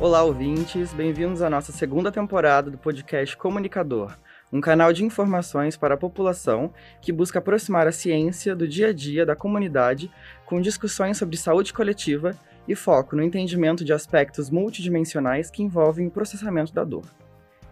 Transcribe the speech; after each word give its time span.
Olá, 0.00 0.22
ouvintes, 0.22 0.94
bem-vindos 0.94 1.42
à 1.42 1.50
nossa 1.50 1.72
segunda 1.72 2.12
temporada 2.12 2.70
do 2.70 2.78
podcast 2.78 3.36
Comunicador, 3.36 4.16
um 4.52 4.60
canal 4.60 4.92
de 4.92 5.04
informações 5.04 5.76
para 5.76 5.94
a 5.94 5.98
população 5.98 6.72
que 7.02 7.10
busca 7.10 7.40
aproximar 7.40 7.88
a 7.88 7.90
ciência 7.90 8.54
do 8.54 8.68
dia 8.68 8.90
a 8.90 8.92
dia 8.92 9.26
da 9.26 9.34
comunidade 9.34 10.08
com 10.46 10.60
discussões 10.60 11.18
sobre 11.18 11.36
saúde 11.36 11.72
coletiva 11.72 12.30
e 12.68 12.76
foco 12.76 13.16
no 13.16 13.24
entendimento 13.24 13.84
de 13.84 13.92
aspectos 13.92 14.50
multidimensionais 14.50 15.50
que 15.50 15.64
envolvem 15.64 16.06
o 16.06 16.12
processamento 16.12 16.72
da 16.72 16.84
dor. 16.84 17.04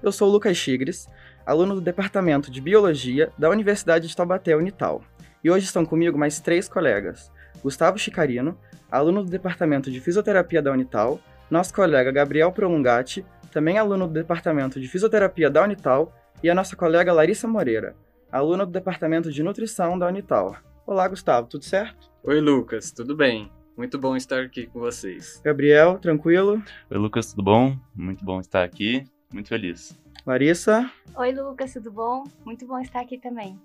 Eu 0.02 0.10
sou 0.10 0.28
Lucas 0.28 0.56
Chigres, 0.56 1.08
aluno 1.46 1.76
do 1.76 1.80
Departamento 1.80 2.50
de 2.50 2.60
Biologia 2.60 3.30
da 3.38 3.48
Universidade 3.48 4.08
de 4.08 4.16
Taubaté 4.16 4.56
Unital, 4.56 5.00
e 5.44 5.50
hoje 5.50 5.66
estão 5.66 5.86
comigo 5.86 6.18
mais 6.18 6.40
três 6.40 6.68
colegas: 6.68 7.30
Gustavo 7.62 7.98
Chicarino, 7.98 8.58
aluno 8.90 9.22
do 9.22 9.30
Departamento 9.30 9.92
de 9.92 10.00
Fisioterapia 10.00 10.60
da 10.60 10.72
Unital, 10.72 11.20
nosso 11.50 11.72
colega 11.72 12.10
Gabriel 12.10 12.52
Prolongati, 12.52 13.24
também 13.52 13.78
aluno 13.78 14.06
do 14.06 14.12
Departamento 14.12 14.80
de 14.80 14.88
Fisioterapia 14.88 15.48
da 15.48 15.62
Unital, 15.62 16.12
e 16.42 16.50
a 16.50 16.54
nossa 16.54 16.76
colega 16.76 17.12
Larissa 17.12 17.48
Moreira, 17.48 17.96
aluna 18.30 18.66
do 18.66 18.72
Departamento 18.72 19.30
de 19.30 19.42
Nutrição 19.42 19.98
da 19.98 20.06
Unital. 20.08 20.56
Olá, 20.86 21.08
Gustavo, 21.08 21.48
tudo 21.48 21.64
certo? 21.64 22.10
Oi, 22.22 22.40
Lucas, 22.40 22.90
tudo 22.92 23.16
bem? 23.16 23.50
Muito 23.76 23.98
bom 23.98 24.16
estar 24.16 24.42
aqui 24.42 24.66
com 24.66 24.80
vocês. 24.80 25.40
Gabriel, 25.44 25.98
tranquilo? 25.98 26.62
Oi, 26.90 26.98
Lucas, 26.98 27.30
tudo 27.30 27.42
bom? 27.42 27.76
Muito 27.94 28.24
bom 28.24 28.40
estar 28.40 28.64
aqui, 28.64 29.04
muito 29.32 29.48
feliz. 29.48 29.98
Larissa? 30.26 30.90
Oi, 31.14 31.32
Lucas, 31.32 31.72
tudo 31.72 31.90
bom? 31.90 32.24
Muito 32.44 32.66
bom 32.66 32.78
estar 32.80 33.00
aqui 33.00 33.18
também. 33.18 33.58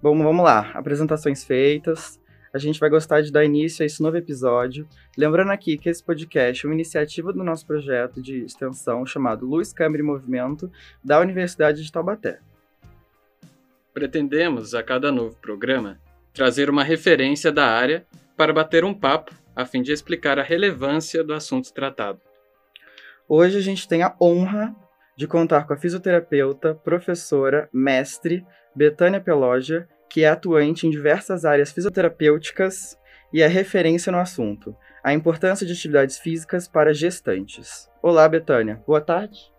Bom, 0.00 0.16
vamos 0.16 0.44
lá. 0.44 0.70
Apresentações 0.74 1.44
feitas. 1.44 2.20
A 2.54 2.58
gente 2.58 2.78
vai 2.78 2.88
gostar 2.88 3.20
de 3.20 3.32
dar 3.32 3.44
início 3.44 3.82
a 3.82 3.86
esse 3.86 4.00
novo 4.00 4.16
episódio. 4.16 4.88
Lembrando 5.18 5.50
aqui 5.50 5.76
que 5.76 5.88
esse 5.88 6.00
podcast 6.00 6.64
é 6.64 6.68
uma 6.68 6.74
iniciativa 6.74 7.32
do 7.32 7.42
nosso 7.42 7.66
projeto 7.66 8.22
de 8.22 8.44
extensão 8.44 9.04
chamado 9.04 9.44
Luz, 9.44 9.72
Câmara 9.72 10.00
e 10.00 10.06
Movimento 10.06 10.70
da 11.02 11.18
Universidade 11.18 11.82
de 11.82 11.90
Taubaté. 11.90 12.38
Pretendemos, 13.92 14.72
a 14.72 14.84
cada 14.84 15.10
novo 15.10 15.36
programa, 15.38 15.98
trazer 16.32 16.70
uma 16.70 16.84
referência 16.84 17.50
da 17.50 17.66
área 17.66 18.06
para 18.36 18.52
bater 18.52 18.84
um 18.84 18.94
papo 18.94 19.34
a 19.56 19.66
fim 19.66 19.82
de 19.82 19.90
explicar 19.90 20.38
a 20.38 20.42
relevância 20.44 21.24
do 21.24 21.34
assunto 21.34 21.74
tratado. 21.74 22.20
Hoje 23.28 23.58
a 23.58 23.62
gente 23.62 23.88
tem 23.88 24.04
a 24.04 24.14
honra 24.20 24.72
de 25.16 25.26
contar 25.26 25.66
com 25.66 25.72
a 25.72 25.76
fisioterapeuta, 25.76 26.72
professora, 26.72 27.68
mestre 27.72 28.46
Betânia 28.76 29.20
Peloja, 29.20 29.88
que 30.14 30.22
é 30.22 30.28
atuante 30.28 30.86
em 30.86 30.90
diversas 30.90 31.44
áreas 31.44 31.72
fisioterapêuticas 31.72 32.96
e 33.32 33.42
é 33.42 33.48
referência 33.48 34.12
no 34.12 34.18
assunto, 34.18 34.76
a 35.02 35.12
importância 35.12 35.66
de 35.66 35.72
atividades 35.72 36.20
físicas 36.20 36.68
para 36.68 36.94
gestantes. 36.94 37.90
Olá, 38.00 38.28
Betânia. 38.28 38.80
Boa 38.86 39.00
tarde. 39.00 39.52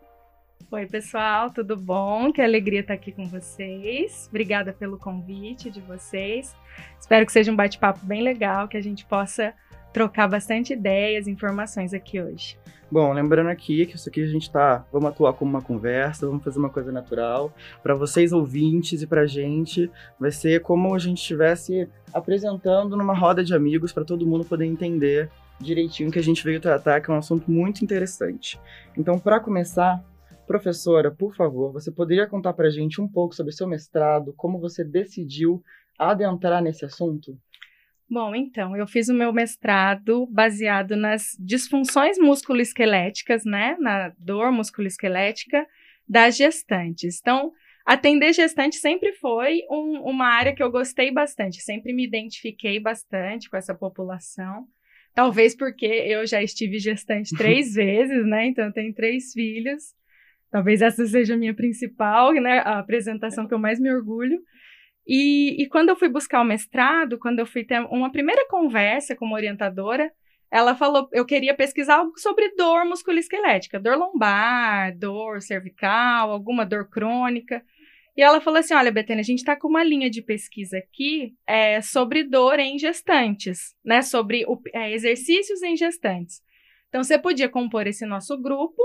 Oi, 0.71 0.85
pessoal, 0.85 1.51
tudo 1.51 1.75
bom? 1.75 2.31
Que 2.31 2.41
alegria 2.41 2.79
estar 2.79 2.93
aqui 2.93 3.11
com 3.11 3.25
vocês. 3.25 4.27
Obrigada 4.29 4.71
pelo 4.71 4.97
convite 4.97 5.69
de 5.69 5.81
vocês. 5.81 6.55
Espero 6.97 7.25
que 7.25 7.33
seja 7.33 7.51
um 7.51 7.55
bate-papo 7.55 8.05
bem 8.05 8.23
legal, 8.23 8.69
que 8.69 8.77
a 8.77 8.81
gente 8.81 9.05
possa 9.05 9.53
trocar 9.95 10.27
bastante 10.27 10.73
ideias, 10.73 11.25
informações 11.25 11.93
aqui 11.93 12.21
hoje. 12.21 12.57
Bom, 12.91 13.13
lembrando 13.13 13.47
aqui 13.47 13.85
que 13.85 13.95
isso 13.95 14.09
aqui 14.09 14.21
a 14.21 14.27
gente 14.27 14.51
tá, 14.51 14.85
vamos 14.91 15.09
atuar 15.09 15.31
como 15.31 15.51
uma 15.51 15.61
conversa, 15.61 16.27
vamos 16.27 16.43
fazer 16.43 16.59
uma 16.59 16.69
coisa 16.69 16.91
natural. 16.91 17.49
Para 17.81 17.95
vocês 17.95 18.33
ouvintes 18.33 19.01
e 19.01 19.07
pra 19.07 19.25
gente, 19.25 19.89
vai 20.19 20.31
ser 20.31 20.61
como 20.61 20.93
a 20.93 20.99
gente 20.99 21.19
estivesse 21.19 21.87
apresentando 22.13 22.97
numa 22.97 23.13
roda 23.17 23.41
de 23.41 23.55
amigos 23.55 23.93
para 23.93 24.03
todo 24.03 24.27
mundo 24.27 24.43
poder 24.43 24.65
entender 24.65 25.31
direitinho 25.61 26.11
que 26.11 26.19
a 26.19 26.23
gente 26.23 26.43
veio 26.43 26.59
tratar, 26.59 26.99
que 26.99 27.09
é 27.09 27.13
um 27.13 27.17
assunto 27.17 27.49
muito 27.49 27.81
interessante. 27.81 28.59
Então, 28.97 29.17
para 29.17 29.39
começar, 29.39 30.03
professora, 30.45 31.09
por 31.09 31.33
favor, 31.33 31.71
você 31.71 31.89
poderia 31.89 32.27
contar 32.27 32.51
pra 32.51 32.69
gente 32.69 32.99
um 32.99 33.07
pouco 33.07 33.33
sobre 33.33 33.53
seu 33.53 33.65
mestrado, 33.65 34.33
como 34.35 34.59
você 34.59 34.83
decidiu 34.83 35.63
adentrar 35.97 36.61
nesse 36.61 36.83
assunto? 36.83 37.37
Bom, 38.07 38.35
então, 38.35 38.77
eu 38.77 38.85
fiz 38.85 39.09
o 39.09 39.13
meu 39.15 39.33
mestrado 39.33 40.27
baseado 40.27 40.95
nas 40.95 41.35
disfunções 41.39 42.19
musculoesqueléticas, 42.19 43.43
né? 43.43 43.75
Na 43.79 44.09
dor 44.19 44.51
musculoesquelética 44.51 45.65
das 46.07 46.37
gestantes. 46.37 47.19
Então, 47.19 47.51
atender 47.83 48.31
gestante 48.31 48.75
sempre 48.75 49.11
foi 49.13 49.61
um, 49.71 50.01
uma 50.03 50.27
área 50.27 50.53
que 50.53 50.61
eu 50.61 50.69
gostei 50.69 51.11
bastante, 51.11 51.61
sempre 51.61 51.93
me 51.93 52.05
identifiquei 52.05 52.79
bastante 52.79 53.49
com 53.49 53.57
essa 53.57 53.73
população. 53.73 54.67
Talvez 55.15 55.55
porque 55.55 55.85
eu 55.85 56.27
já 56.27 56.43
estive 56.43 56.77
gestante 56.77 57.35
três 57.35 57.73
vezes, 57.73 58.23
né? 58.25 58.45
Então, 58.45 58.65
eu 58.65 58.73
tenho 58.73 58.93
três 58.93 59.33
filhos. 59.33 59.95
Talvez 60.51 60.81
essa 60.81 61.05
seja 61.07 61.33
a 61.33 61.37
minha 61.37 61.55
principal, 61.55 62.33
né? 62.33 62.59
A 62.59 62.77
apresentação 62.77 63.47
que 63.47 63.53
eu 63.53 63.59
mais 63.59 63.79
me 63.79 63.91
orgulho. 63.91 64.39
E, 65.07 65.61
e 65.61 65.67
quando 65.67 65.89
eu 65.89 65.95
fui 65.95 66.09
buscar 66.09 66.41
o 66.41 66.45
mestrado, 66.45 67.19
quando 67.19 67.39
eu 67.39 67.45
fui 67.45 67.63
ter 67.63 67.79
uma 67.81 68.11
primeira 68.11 68.47
conversa 68.47 69.15
com 69.15 69.25
uma 69.25 69.35
orientadora, 69.35 70.11
ela 70.51 70.75
falou, 70.75 71.07
eu 71.11 71.25
queria 71.25 71.53
pesquisar 71.53 71.97
algo 71.97 72.17
sobre 72.17 72.55
dor 72.55 72.85
musculoesquelética, 72.85 73.79
dor 73.79 73.97
lombar, 73.97 74.97
dor 74.97 75.41
cervical, 75.41 76.31
alguma 76.31 76.65
dor 76.65 76.89
crônica. 76.89 77.63
E 78.15 78.21
ela 78.21 78.39
falou 78.39 78.59
assim: 78.59 78.73
olha, 78.73 78.91
Betânia, 78.91 79.21
a 79.21 79.25
gente 79.25 79.39
está 79.39 79.55
com 79.55 79.67
uma 79.67 79.83
linha 79.83 80.09
de 80.09 80.21
pesquisa 80.21 80.77
aqui 80.77 81.35
é, 81.45 81.81
sobre 81.81 82.23
dor 82.23 82.59
em 82.59 82.79
gestantes, 82.79 83.75
né? 83.83 84.01
Sobre 84.01 84.45
o, 84.47 84.57
é, 84.73 84.93
exercícios 84.93 85.61
em 85.61 85.75
gestantes. 85.75 86.41
Então, 86.87 87.03
você 87.03 87.19
podia 87.19 87.49
compor 87.49 87.87
esse 87.87 88.05
nosso 88.05 88.41
grupo 88.41 88.81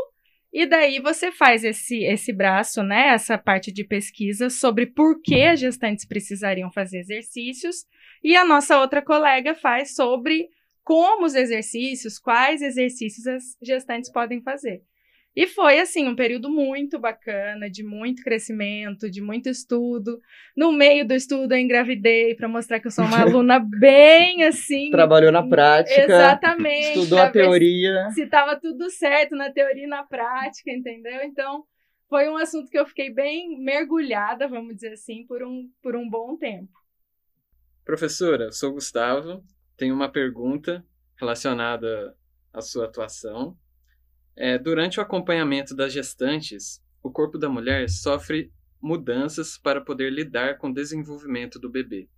e 0.52 0.66
daí 0.66 0.98
você 1.00 1.30
faz 1.30 1.62
esse, 1.64 2.02
esse 2.04 2.32
braço, 2.32 2.82
né, 2.82 3.08
essa 3.08 3.38
parte 3.38 3.70
de 3.72 3.84
pesquisa 3.84 4.50
sobre 4.50 4.86
por 4.86 5.20
que 5.22 5.42
as 5.42 5.60
gestantes 5.60 6.04
precisariam 6.04 6.70
fazer 6.70 6.98
exercícios, 6.98 7.84
e 8.22 8.36
a 8.36 8.44
nossa 8.44 8.78
outra 8.78 9.00
colega 9.00 9.54
faz 9.54 9.94
sobre 9.94 10.48
como 10.82 11.26
os 11.26 11.34
exercícios, 11.34 12.18
quais 12.18 12.62
exercícios 12.62 13.26
as 13.26 13.42
gestantes 13.62 14.10
podem 14.10 14.42
fazer. 14.42 14.82
E 15.34 15.46
foi, 15.46 15.78
assim, 15.78 16.08
um 16.08 16.16
período 16.16 16.50
muito 16.50 16.98
bacana, 16.98 17.70
de 17.70 17.84
muito 17.84 18.22
crescimento, 18.22 19.08
de 19.08 19.20
muito 19.20 19.48
estudo. 19.48 20.20
No 20.56 20.72
meio 20.72 21.06
do 21.06 21.14
estudo, 21.14 21.52
eu 21.52 21.58
engravidei 21.58 22.34
para 22.34 22.48
mostrar 22.48 22.80
que 22.80 22.88
eu 22.88 22.90
sou 22.90 23.04
uma 23.04 23.20
aluna 23.22 23.60
bem, 23.60 24.42
assim. 24.42 24.90
Trabalhou 24.90 25.30
na 25.30 25.46
prática. 25.46 26.02
Exatamente. 26.02 26.98
Estudou 26.98 27.20
a 27.20 27.30
teoria. 27.30 28.10
Se 28.10 28.22
estava 28.22 28.58
tudo 28.58 28.90
certo 28.90 29.36
na 29.36 29.52
teoria 29.52 29.84
e 29.84 29.88
na 29.88 30.02
prática, 30.02 30.70
entendeu? 30.70 31.22
Então, 31.22 31.64
foi 32.08 32.28
um 32.28 32.36
assunto 32.36 32.68
que 32.68 32.78
eu 32.78 32.84
fiquei 32.84 33.14
bem 33.14 33.56
mergulhada, 33.62 34.48
vamos 34.48 34.74
dizer 34.74 34.94
assim, 34.94 35.24
por 35.28 35.44
um, 35.44 35.70
por 35.80 35.94
um 35.94 36.10
bom 36.10 36.36
tempo. 36.36 36.72
Professora, 37.84 38.50
sou 38.50 38.72
Gustavo. 38.72 39.44
Tenho 39.76 39.94
uma 39.94 40.10
pergunta 40.10 40.84
relacionada 41.16 42.16
à 42.52 42.60
sua 42.60 42.86
atuação. 42.86 43.56
É, 44.42 44.56
durante 44.56 44.98
o 44.98 45.02
acompanhamento 45.02 45.76
das 45.76 45.92
gestantes, 45.92 46.82
o 47.02 47.10
corpo 47.10 47.36
da 47.36 47.46
mulher 47.46 47.90
sofre 47.90 48.50
mudanças 48.80 49.58
para 49.58 49.82
poder 49.82 50.10
lidar 50.10 50.56
com 50.56 50.70
o 50.70 50.72
desenvolvimento 50.72 51.58
do 51.58 51.68
bebê. 51.68 52.08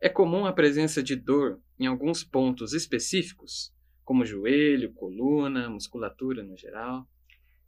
É 0.00 0.08
comum 0.08 0.46
a 0.46 0.54
presença 0.54 1.02
de 1.02 1.14
dor 1.14 1.60
em 1.78 1.86
alguns 1.86 2.24
pontos 2.24 2.72
específicos, 2.72 3.70
como 4.06 4.24
joelho, 4.24 4.94
coluna, 4.94 5.68
musculatura 5.68 6.42
no 6.42 6.56
geral. 6.56 7.06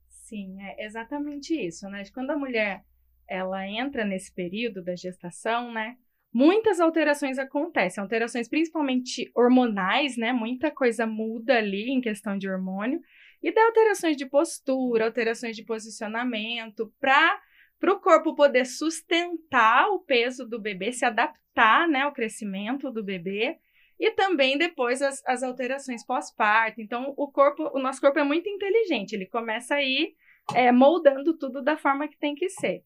Sim, 0.09 0.57
é 0.63 0.87
exatamente 0.87 1.53
isso, 1.55 1.87
né? 1.91 2.03
Quando 2.15 2.31
a 2.31 2.39
mulher 2.39 2.83
ela 3.29 3.69
entra 3.69 4.07
nesse 4.07 4.33
período 4.35 4.83
da 4.83 4.97
gestação, 4.97 5.71
né? 5.71 5.99
Muitas 6.33 6.81
alterações 6.81 7.39
acontecem, 7.39 8.01
alterações 8.01 8.49
principalmente 8.49 9.31
hormonais, 9.35 10.17
né? 10.17 10.33
Muita 10.33 10.71
coisa 10.71 11.07
muda 11.07 11.59
ali 11.59 11.91
em 11.91 12.01
questão 12.01 12.39
de 12.39 12.49
hormônio 12.49 13.03
e 13.43 13.53
dá 13.53 13.65
alterações 13.65 14.17
de 14.17 14.27
postura, 14.27 15.07
alterações 15.07 15.57
de 15.57 15.65
posicionamento, 15.65 16.93
para 17.01 17.41
para 17.81 17.95
o 17.95 17.99
corpo 17.99 18.35
poder 18.35 18.67
sustentar 18.67 19.89
o 19.89 20.01
peso 20.01 20.47
do 20.47 20.61
bebê, 20.61 20.93
se 20.93 21.07
adaptar 21.07 21.89
né, 21.89 22.03
ao 22.03 22.13
crescimento 22.13 22.91
do 22.93 23.03
bebê 23.03 23.59
e 23.99 24.11
também 24.11 24.59
depois 24.59 25.01
as, 25.01 25.23
as 25.27 25.43
alterações 25.43 26.05
pós-parto. 26.05 26.81
Então, 26.81 27.15
o 27.17 27.33
corpo, 27.33 27.71
o 27.75 27.79
nosso 27.81 28.01
corpo 28.01 28.19
é 28.19 28.23
muito 28.23 28.49
inteligente, 28.51 29.15
ele 29.15 29.27
começa 29.27 29.77
a 29.77 29.83
ir 29.83 30.15
é, 30.55 30.71
moldando 30.71 31.37
tudo 31.39 31.63
da 31.63 31.79
forma 31.79 32.07
que 32.07 32.19
tem 32.19 32.35
que 32.35 32.51
ser. 32.51 32.85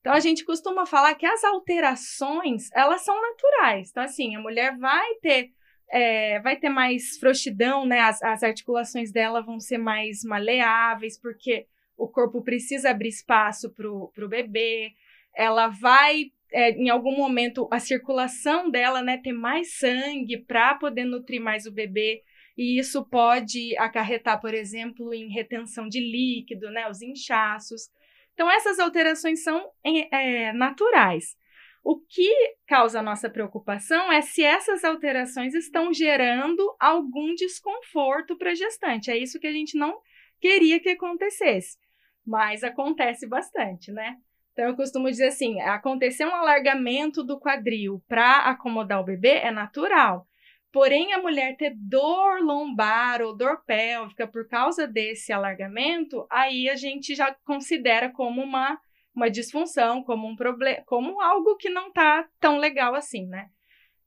Então, 0.00 0.12
a 0.12 0.20
gente 0.20 0.44
costuma 0.44 0.86
falar 0.86 1.14
que 1.16 1.26
as 1.26 1.42
alterações, 1.42 2.70
elas 2.72 3.02
são 3.02 3.20
naturais. 3.20 3.90
Então, 3.90 4.02
assim, 4.02 4.36
a 4.36 4.40
mulher 4.40 4.76
vai 4.78 5.14
ter 5.16 5.50
é, 5.90 6.40
vai 6.40 6.56
ter 6.56 6.68
mais 6.68 7.18
frouxidão, 7.18 7.86
né? 7.86 8.00
As, 8.00 8.22
as 8.22 8.42
articulações 8.42 9.10
dela 9.10 9.40
vão 9.40 9.58
ser 9.58 9.78
mais 9.78 10.22
maleáveis, 10.22 11.18
porque 11.18 11.66
o 11.96 12.06
corpo 12.06 12.42
precisa 12.42 12.90
abrir 12.90 13.08
espaço 13.08 13.70
para 13.70 13.88
o 13.88 14.28
bebê. 14.28 14.92
Ela 15.34 15.68
vai, 15.68 16.30
é, 16.52 16.70
em 16.72 16.88
algum 16.88 17.16
momento, 17.16 17.68
a 17.70 17.78
circulação 17.78 18.70
dela, 18.70 19.02
né, 19.02 19.18
ter 19.18 19.32
mais 19.32 19.78
sangue 19.78 20.38
para 20.38 20.74
poder 20.76 21.04
nutrir 21.04 21.40
mais 21.40 21.66
o 21.66 21.72
bebê. 21.72 22.22
e 22.56 22.76
isso 22.76 23.04
pode 23.04 23.76
acarretar, 23.78 24.40
por 24.40 24.52
exemplo, 24.52 25.14
em 25.14 25.28
retenção 25.28 25.88
de 25.88 26.00
líquido, 26.00 26.70
né, 26.72 26.90
os 26.90 27.00
inchaços. 27.00 27.88
Então, 28.34 28.50
essas 28.50 28.80
alterações 28.80 29.44
são 29.44 29.70
é, 29.84 30.52
naturais. 30.52 31.36
O 31.82 31.98
que 32.00 32.32
causa 32.66 33.02
nossa 33.02 33.30
preocupação 33.30 34.12
é 34.12 34.20
se 34.20 34.42
essas 34.42 34.84
alterações 34.84 35.54
estão 35.54 35.92
gerando 35.92 36.74
algum 36.78 37.34
desconforto 37.34 38.36
para 38.36 38.50
a 38.50 38.54
gestante. 38.54 39.10
É 39.10 39.16
isso 39.16 39.40
que 39.40 39.46
a 39.46 39.52
gente 39.52 39.76
não 39.76 39.98
queria 40.40 40.80
que 40.80 40.90
acontecesse, 40.90 41.78
mas 42.26 42.62
acontece 42.62 43.26
bastante, 43.26 43.90
né? 43.90 44.16
Então, 44.52 44.66
eu 44.66 44.76
costumo 44.76 45.08
dizer 45.08 45.28
assim: 45.28 45.60
acontecer 45.60 46.24
um 46.24 46.34
alargamento 46.34 47.22
do 47.22 47.38
quadril 47.38 48.02
para 48.08 48.38
acomodar 48.38 49.00
o 49.00 49.04
bebê 49.04 49.38
é 49.38 49.52
natural. 49.52 50.26
Porém, 50.72 51.12
a 51.14 51.22
mulher 51.22 51.56
ter 51.56 51.72
dor 51.76 52.40
lombar 52.42 53.22
ou 53.22 53.36
dor 53.36 53.64
pélvica 53.64 54.26
por 54.26 54.48
causa 54.48 54.86
desse 54.86 55.32
alargamento, 55.32 56.26
aí 56.28 56.68
a 56.68 56.76
gente 56.76 57.14
já 57.14 57.34
considera 57.44 58.10
como 58.10 58.42
uma 58.42 58.78
uma 59.18 59.30
disfunção, 59.30 60.02
como 60.02 60.28
um 60.28 60.36
problema, 60.36 60.82
como 60.86 61.20
algo 61.20 61.56
que 61.56 61.68
não 61.68 61.88
está 61.88 62.26
tão 62.40 62.56
legal 62.58 62.94
assim, 62.94 63.26
né? 63.26 63.48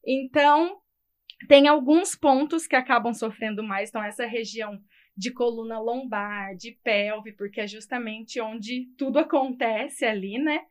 Então, 0.06 0.80
tem 1.48 1.68
alguns 1.68 2.16
pontos 2.16 2.66
que 2.66 2.76
acabam 2.76 3.14
sofrendo 3.14 3.62
mais, 3.62 3.90
então 3.90 4.04
essa 4.04 4.26
região 4.26 4.80
de 5.16 5.32
coluna 5.32 5.80
lombar, 5.80 6.56
de 6.56 6.72
pelve, 6.84 7.34
porque 7.34 7.62
é 7.62 7.68
justamente 7.68 8.40
onde 8.40 8.88
tudo 8.98 9.20
acontece 9.20 10.06
ali, 10.06 10.38
né? 10.38 10.62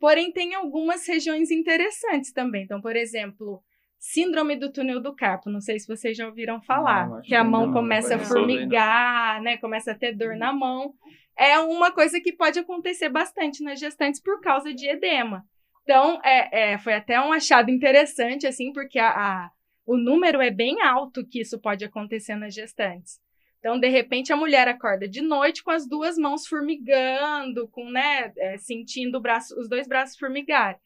Porém, 0.00 0.32
tem 0.32 0.54
algumas 0.54 1.06
regiões 1.06 1.50
interessantes 1.50 2.32
também. 2.32 2.64
Então, 2.64 2.80
por 2.80 2.96
exemplo, 2.96 3.62
síndrome 4.12 4.56
do 4.56 4.70
túnel 4.70 5.00
do 5.00 5.14
carpo, 5.14 5.48
não 5.48 5.60
sei 5.60 5.78
se 5.78 5.86
vocês 5.86 6.16
já 6.16 6.26
ouviram 6.26 6.60
falar, 6.60 7.08
não, 7.08 7.22
que 7.22 7.34
a 7.34 7.42
mão 7.42 7.66
não, 7.66 7.72
começa 7.72 8.16
a 8.16 8.18
formigar, 8.18 9.40
né? 9.40 9.56
Começa 9.56 9.92
a 9.92 9.94
ter 9.94 10.12
dor 10.12 10.36
na 10.36 10.52
mão 10.52 10.94
é 11.36 11.58
uma 11.58 11.90
coisa 11.90 12.20
que 12.20 12.32
pode 12.32 12.58
acontecer 12.58 13.08
bastante 13.08 13.62
nas 13.62 13.78
gestantes 13.78 14.20
por 14.20 14.40
causa 14.40 14.72
de 14.72 14.88
edema. 14.88 15.44
Então, 15.82 16.20
é, 16.24 16.72
é 16.72 16.78
foi 16.78 16.94
até 16.94 17.20
um 17.20 17.32
achado 17.32 17.70
interessante, 17.70 18.46
assim, 18.46 18.72
porque 18.72 18.98
a, 18.98 19.10
a, 19.10 19.50
o 19.84 19.96
número 19.96 20.40
é 20.40 20.50
bem 20.50 20.80
alto 20.80 21.26
que 21.26 21.40
isso 21.40 21.60
pode 21.60 21.84
acontecer 21.84 22.36
nas 22.36 22.54
gestantes. 22.54 23.20
Então, 23.58 23.78
de 23.78 23.88
repente, 23.88 24.32
a 24.32 24.36
mulher 24.36 24.68
acorda 24.68 25.08
de 25.08 25.22
noite 25.22 25.62
com 25.62 25.70
as 25.70 25.88
duas 25.88 26.16
mãos 26.16 26.46
formigando, 26.46 27.66
com, 27.68 27.90
né, 27.90 28.32
é, 28.38 28.58
sentindo 28.58 29.20
braço, 29.20 29.58
os 29.58 29.68
dois 29.68 29.88
braços 29.88 30.18
formigar. 30.18 30.78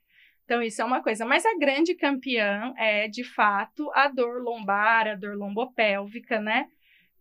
Então, 0.48 0.62
isso 0.62 0.80
é 0.80 0.84
uma 0.86 1.02
coisa. 1.02 1.26
Mas 1.26 1.44
a 1.44 1.58
grande 1.58 1.94
campeã 1.94 2.72
é, 2.78 3.06
de 3.06 3.22
fato, 3.22 3.90
a 3.92 4.08
dor 4.08 4.42
lombar, 4.42 5.06
a 5.06 5.14
dor 5.14 5.36
lombopélvica, 5.36 6.40
né? 6.40 6.68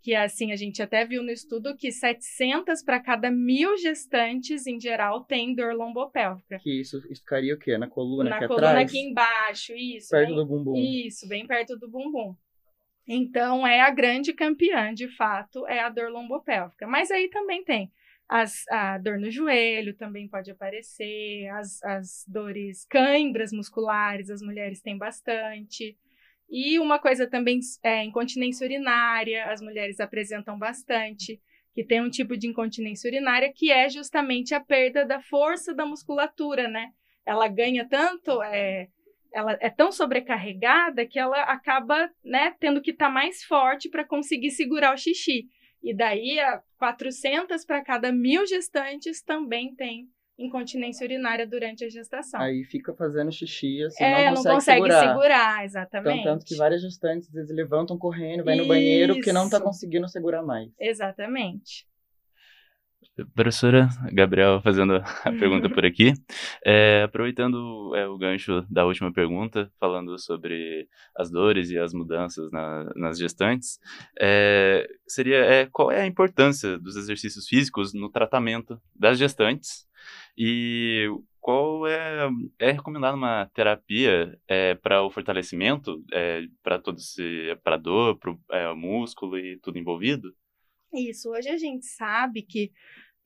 que 0.01 0.15
assim 0.15 0.53
a 0.53 0.55
gente 0.55 0.81
até 0.81 1.03
viu 1.03 1.21
no 1.21 1.31
estudo 1.31 1.75
que 1.75 1.91
700 1.91 2.81
para 2.81 2.97
cada 2.97 3.29
mil 3.29 3.75
gestantes 3.75 4.65
em 4.65 4.79
geral 4.79 5.25
tem 5.25 5.53
dor 5.53 5.73
lombopélvica. 5.73 6.59
Que 6.59 6.79
isso, 6.79 7.01
ficaria 7.01 7.53
o 7.53 7.59
quê? 7.59 7.77
Na 7.77 7.89
coluna 7.89 8.29
Na 8.29 8.37
aqui 8.37 8.47
coluna 8.47 8.69
atrás? 8.69 8.89
aqui 8.89 8.99
embaixo, 8.99 9.73
isso. 9.73 10.11
Perto 10.11 10.27
bem, 10.29 10.35
do 10.37 10.45
bumbum. 10.45 10.75
Isso, 10.77 11.27
bem 11.27 11.45
perto 11.45 11.77
do 11.77 11.89
bumbum. 11.89 12.33
Então 13.05 13.67
é 13.67 13.81
a 13.81 13.89
grande 13.89 14.31
campeã, 14.31 14.93
de 14.93 15.09
fato, 15.09 15.67
é 15.67 15.81
a 15.81 15.89
dor 15.89 16.09
lombopélvica. 16.09 16.87
Mas 16.87 17.11
aí 17.11 17.27
também 17.27 17.65
tem 17.65 17.91
as, 18.29 18.67
a 18.69 18.97
dor 18.97 19.17
no 19.17 19.31
joelho 19.31 19.95
também 19.95 20.27
pode 20.27 20.51
aparecer, 20.51 21.47
as, 21.49 21.81
as 21.83 22.25
dores 22.27 22.85
cãibras 22.85 23.51
musculares, 23.53 24.29
as 24.29 24.41
mulheres 24.41 24.81
têm 24.81 24.97
bastante. 24.97 25.97
E 26.49 26.79
uma 26.79 26.99
coisa 26.99 27.27
também 27.27 27.59
é 27.83 28.03
incontinência 28.03 28.65
urinária, 28.65 29.45
as 29.45 29.61
mulheres 29.61 29.99
apresentam 29.99 30.57
bastante, 30.57 31.41
que 31.73 31.83
tem 31.83 32.01
um 32.01 32.09
tipo 32.09 32.37
de 32.37 32.47
incontinência 32.47 33.07
urinária 33.07 33.51
que 33.53 33.71
é 33.71 33.89
justamente 33.89 34.53
a 34.53 34.59
perda 34.59 35.05
da 35.05 35.21
força 35.21 35.73
da 35.73 35.85
musculatura, 35.85 36.67
né? 36.67 36.91
Ela 37.25 37.47
ganha 37.47 37.87
tanto, 37.87 38.41
é, 38.43 38.87
ela 39.33 39.57
é 39.61 39.69
tão 39.69 39.91
sobrecarregada 39.91 41.05
que 41.05 41.19
ela 41.19 41.43
acaba, 41.43 42.09
né, 42.23 42.55
tendo 42.59 42.81
que 42.81 42.91
estar 42.91 43.07
tá 43.07 43.11
mais 43.11 43.43
forte 43.43 43.89
para 43.89 44.05
conseguir 44.05 44.51
segurar 44.51 44.93
o 44.93 44.97
xixi. 44.97 45.47
E 45.81 45.95
daí, 45.95 46.39
a 46.39 46.61
400 46.77 47.65
para 47.65 47.83
cada 47.83 48.11
mil 48.11 48.45
gestantes 48.45 49.21
também 49.21 49.73
tem 49.75 50.09
incontinência 50.37 51.03
urinária 51.03 51.47
durante 51.47 51.83
a 51.83 51.89
gestação. 51.89 52.39
Aí 52.39 52.63
fica 52.63 52.93
fazendo 52.93 53.31
xixi, 53.31 53.83
assim, 53.83 54.03
é, 54.03 54.29
não 54.29 54.35
consegue, 54.35 54.45
não 54.45 54.55
consegue 54.55 54.81
segurar. 54.81 55.07
segurar. 55.07 55.65
exatamente. 55.65 56.19
Então, 56.19 56.33
tanto 56.33 56.45
que 56.45 56.55
várias 56.55 56.81
gestantes, 56.81 57.27
às 57.29 57.33
vezes, 57.33 57.55
levantam 57.55 57.97
correndo, 57.97 58.43
vai 58.43 58.55
no 58.55 58.67
banheiro, 58.67 59.15
porque 59.15 59.33
não 59.33 59.45
está 59.45 59.59
conseguindo 59.59 60.07
segurar 60.07 60.43
mais. 60.43 60.71
Exatamente. 60.79 61.87
Professora 63.33 63.89
Gabriel 64.11 64.61
fazendo 64.61 64.95
a 64.95 65.01
pergunta 65.39 65.69
por 65.69 65.85
aqui. 65.85 66.13
É, 66.65 67.03
aproveitando 67.03 67.95
é, 67.95 68.07
o 68.07 68.17
gancho 68.17 68.65
da 68.69 68.85
última 68.85 69.11
pergunta, 69.11 69.71
falando 69.79 70.17
sobre 70.19 70.87
as 71.15 71.31
dores 71.31 71.69
e 71.69 71.77
as 71.77 71.93
mudanças 71.93 72.51
na, 72.51 72.91
nas 72.95 73.17
gestantes, 73.17 73.79
é, 74.19 74.87
seria 75.07 75.37
é, 75.37 75.65
qual 75.65 75.91
é 75.91 76.01
a 76.01 76.07
importância 76.07 76.77
dos 76.77 76.95
exercícios 76.95 77.47
físicos 77.47 77.93
no 77.93 78.09
tratamento 78.09 78.79
das 78.95 79.17
gestantes 79.17 79.87
e 80.37 81.07
qual 81.39 81.87
é, 81.87 82.29
é 82.59 82.71
recomendada 82.71 83.15
uma 83.15 83.49
terapia 83.53 84.37
é, 84.47 84.75
para 84.75 85.01
o 85.01 85.09
fortalecimento, 85.09 86.03
é, 86.11 86.41
para 86.61 86.77
todo 86.77 86.97
esse, 86.97 87.57
para 87.63 87.77
dor, 87.77 88.19
para 88.19 88.31
o 88.31 88.39
é, 88.51 88.73
músculo 88.73 89.37
e 89.39 89.57
tudo 89.59 89.79
envolvido? 89.79 90.35
Isso, 90.93 91.29
hoje 91.29 91.49
a 91.49 91.57
gente 91.57 91.85
sabe 91.85 92.41
que 92.41 92.71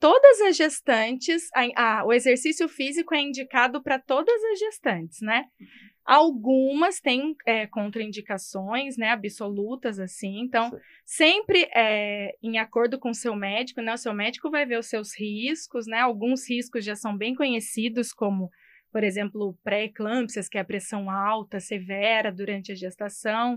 todas 0.02 0.40
as 0.40 0.56
gestantes, 0.56 1.48
a, 1.54 2.00
a, 2.00 2.04
o 2.04 2.12
exercício 2.12 2.68
físico 2.68 3.14
é 3.14 3.20
indicado 3.20 3.80
para 3.80 4.00
todas 4.00 4.34
as 4.52 4.58
gestantes, 4.58 5.20
né? 5.20 5.44
Algumas 6.04 6.98
têm 7.00 7.36
é, 7.46 7.68
contraindicações, 7.68 8.96
né, 8.96 9.10
absolutas, 9.10 10.00
assim. 10.00 10.40
Então, 10.40 10.70
Sim. 10.70 10.76
sempre 11.04 11.68
é, 11.72 12.32
em 12.42 12.58
acordo 12.58 12.98
com 12.98 13.10
o 13.10 13.14
seu 13.14 13.36
médico, 13.36 13.80
né? 13.80 13.94
O 13.94 13.96
seu 13.96 14.12
médico 14.12 14.50
vai 14.50 14.66
ver 14.66 14.80
os 14.80 14.86
seus 14.86 15.16
riscos, 15.16 15.86
né? 15.86 16.00
Alguns 16.00 16.50
riscos 16.50 16.84
já 16.84 16.96
são 16.96 17.16
bem 17.16 17.36
conhecidos, 17.36 18.12
como, 18.12 18.50
por 18.90 19.04
exemplo, 19.04 19.56
pré-eclâmpsias, 19.62 20.48
que 20.48 20.58
é 20.58 20.62
a 20.62 20.64
pressão 20.64 21.08
alta, 21.08 21.60
severa 21.60 22.32
durante 22.32 22.72
a 22.72 22.74
gestação, 22.74 23.56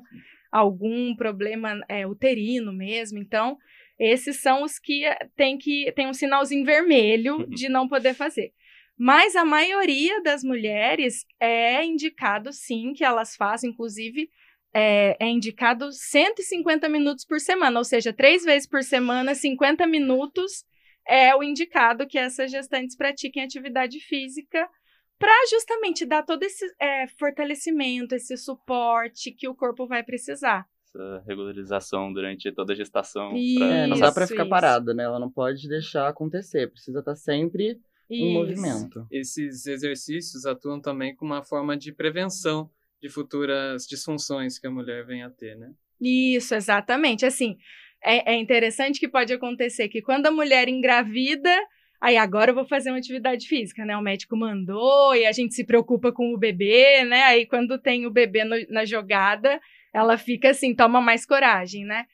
algum 0.51 1.15
problema 1.15 1.83
é, 1.89 2.05
uterino 2.05 2.71
mesmo. 2.71 3.17
Então, 3.17 3.57
esses 3.99 4.41
são 4.41 4.63
os 4.63 4.77
que 4.77 5.03
tem 5.35 5.57
que 5.57 5.91
tem 5.95 6.07
um 6.07 6.13
sinalzinho 6.13 6.65
vermelho 6.65 7.37
uhum. 7.37 7.49
de 7.49 7.69
não 7.69 7.87
poder 7.87 8.13
fazer. 8.13 8.51
Mas 8.97 9.35
a 9.35 9.43
maioria 9.43 10.21
das 10.21 10.43
mulheres 10.43 11.25
é 11.39 11.83
indicado 11.83 12.53
sim 12.53 12.93
que 12.93 13.03
elas 13.03 13.35
façam, 13.35 13.69
inclusive 13.69 14.29
é, 14.73 15.15
é, 15.19 15.29
indicado 15.29 15.91
150 15.91 16.89
minutos 16.89 17.25
por 17.25 17.39
semana, 17.39 17.79
ou 17.79 17.83
seja, 17.85 18.11
três 18.11 18.43
vezes 18.43 18.67
por 18.67 18.83
semana, 18.83 19.33
50 19.33 19.87
minutos 19.87 20.65
é 21.07 21.35
o 21.35 21.43
indicado 21.43 22.07
que 22.07 22.17
essas 22.17 22.51
gestantes 22.51 22.95
pratiquem 22.95 23.43
atividade 23.43 23.99
física 24.01 24.67
para 25.17 25.33
justamente 25.49 26.05
dar 26.05 26.23
todo 26.23 26.43
esse 26.43 26.65
é, 26.79 27.07
fortalecimento, 27.19 28.15
esse 28.15 28.35
suporte 28.35 29.31
que 29.31 29.47
o 29.47 29.55
corpo 29.55 29.87
vai 29.87 30.03
precisar. 30.03 30.65
Essa 30.95 31.23
regularização 31.27 32.13
durante 32.13 32.49
toda 32.53 32.71
a 32.71 32.75
gestação. 32.75 33.35
Isso, 33.35 33.59
pra... 33.59 33.67
É, 33.67 33.87
não 33.87 33.99
dá 33.99 34.11
para 34.11 34.25
ficar 34.25 34.43
isso. 34.43 34.49
parada, 34.49 34.93
né? 34.93 35.03
Ela 35.03 35.19
não 35.19 35.29
pode 35.29 35.67
deixar 35.67 36.07
acontecer, 36.07 36.71
precisa 36.71 36.99
estar 36.99 37.11
tá 37.11 37.15
sempre 37.15 37.79
em 38.09 38.33
movimento. 38.33 39.05
Esses 39.11 39.65
exercícios 39.65 40.45
atuam 40.45 40.79
também 40.79 41.15
como 41.15 41.33
uma 41.33 41.43
forma 41.43 41.75
de 41.75 41.91
prevenção 41.91 42.69
de 43.01 43.09
futuras 43.09 43.85
disfunções 43.85 44.57
que 44.57 44.67
a 44.67 44.71
mulher 44.71 45.05
venha 45.05 45.27
a 45.27 45.29
ter, 45.29 45.57
né? 45.57 45.71
Isso, 45.99 46.55
exatamente. 46.55 47.25
Assim, 47.25 47.57
é, 48.03 48.33
é 48.33 48.35
interessante 48.35 48.99
que 48.99 49.07
pode 49.07 49.33
acontecer 49.33 49.89
que 49.89 50.01
quando 50.01 50.27
a 50.27 50.31
mulher 50.31 50.69
engravida, 50.69 51.51
aí 51.99 52.15
agora 52.15 52.51
eu 52.51 52.55
vou 52.55 52.65
fazer 52.65 52.91
uma 52.91 52.99
atividade 52.99 53.47
física, 53.47 53.83
né? 53.83 53.97
O 53.97 54.01
médico 54.01 54.37
mandou 54.37 55.15
e 55.15 55.25
a 55.25 55.31
gente 55.31 55.53
se 55.55 55.65
preocupa 55.65 56.11
com 56.11 56.33
o 56.33 56.37
bebê, 56.37 57.03
né? 57.03 57.23
Aí 57.23 57.45
quando 57.45 57.77
tem 57.77 58.05
o 58.05 58.11
bebê 58.11 58.43
no, 58.43 58.55
na 58.69 58.85
jogada, 58.85 59.59
ela 59.95 60.17
fica 60.17 60.49
assim, 60.49 60.75
toma 60.75 60.99
mais 60.99 61.25
coragem, 61.25 61.85
né? 61.85 62.05